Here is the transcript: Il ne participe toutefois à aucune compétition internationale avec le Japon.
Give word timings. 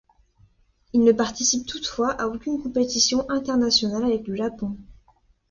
Il 0.93 1.03
ne 1.03 1.11
participe 1.11 1.67
toutefois 1.67 2.09
à 2.19 2.25
aucune 2.25 2.59
compétition 2.59 3.29
internationale 3.29 4.03
avec 4.05 4.25
le 4.25 4.33
Japon. 4.35 4.75